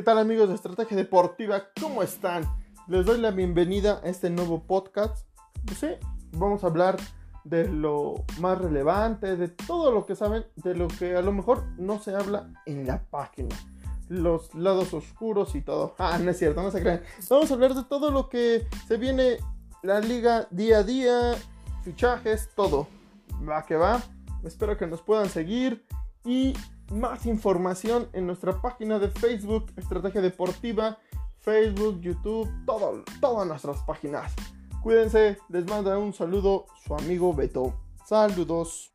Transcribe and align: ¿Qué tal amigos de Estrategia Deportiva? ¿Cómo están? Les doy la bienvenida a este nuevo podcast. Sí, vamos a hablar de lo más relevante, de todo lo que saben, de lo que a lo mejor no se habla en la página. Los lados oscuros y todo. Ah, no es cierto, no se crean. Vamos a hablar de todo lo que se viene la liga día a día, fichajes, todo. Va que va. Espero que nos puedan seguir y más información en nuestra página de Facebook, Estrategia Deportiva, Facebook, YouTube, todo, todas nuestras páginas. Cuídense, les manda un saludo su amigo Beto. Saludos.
¿Qué 0.00 0.04
tal 0.04 0.16
amigos 0.16 0.48
de 0.48 0.54
Estrategia 0.54 0.96
Deportiva? 0.96 1.62
¿Cómo 1.78 2.02
están? 2.02 2.42
Les 2.88 3.04
doy 3.04 3.18
la 3.18 3.32
bienvenida 3.32 4.00
a 4.02 4.08
este 4.08 4.30
nuevo 4.30 4.62
podcast. 4.62 5.26
Sí, 5.78 5.88
vamos 6.32 6.64
a 6.64 6.68
hablar 6.68 6.96
de 7.44 7.68
lo 7.68 8.24
más 8.38 8.56
relevante, 8.56 9.36
de 9.36 9.48
todo 9.48 9.92
lo 9.92 10.06
que 10.06 10.16
saben, 10.16 10.46
de 10.56 10.74
lo 10.74 10.88
que 10.88 11.16
a 11.16 11.20
lo 11.20 11.32
mejor 11.32 11.64
no 11.76 11.98
se 11.98 12.16
habla 12.16 12.50
en 12.64 12.86
la 12.86 13.02
página. 13.10 13.54
Los 14.08 14.54
lados 14.54 14.94
oscuros 14.94 15.54
y 15.54 15.60
todo. 15.60 15.94
Ah, 15.98 16.18
no 16.18 16.30
es 16.30 16.38
cierto, 16.38 16.62
no 16.62 16.70
se 16.70 16.80
crean. 16.80 17.02
Vamos 17.28 17.50
a 17.50 17.54
hablar 17.54 17.74
de 17.74 17.84
todo 17.84 18.10
lo 18.10 18.30
que 18.30 18.66
se 18.88 18.96
viene 18.96 19.36
la 19.82 20.00
liga 20.00 20.48
día 20.50 20.78
a 20.78 20.82
día, 20.82 21.34
fichajes, 21.84 22.48
todo. 22.56 22.88
Va 23.46 23.66
que 23.66 23.76
va. 23.76 24.00
Espero 24.44 24.78
que 24.78 24.86
nos 24.86 25.02
puedan 25.02 25.28
seguir 25.28 25.84
y 26.24 26.54
más 26.92 27.26
información 27.26 28.08
en 28.12 28.26
nuestra 28.26 28.60
página 28.60 28.98
de 28.98 29.08
Facebook, 29.08 29.72
Estrategia 29.76 30.20
Deportiva, 30.20 30.98
Facebook, 31.38 32.00
YouTube, 32.00 32.50
todo, 32.66 33.04
todas 33.20 33.46
nuestras 33.46 33.78
páginas. 33.82 34.34
Cuídense, 34.82 35.38
les 35.48 35.66
manda 35.66 35.98
un 35.98 36.12
saludo 36.12 36.66
su 36.84 36.94
amigo 36.94 37.34
Beto. 37.34 37.74
Saludos. 38.04 38.90